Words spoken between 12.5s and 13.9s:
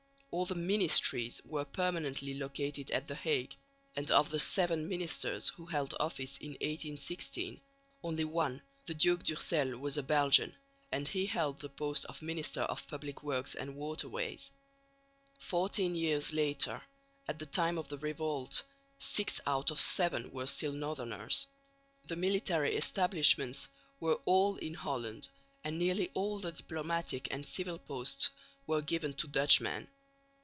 of Public Works and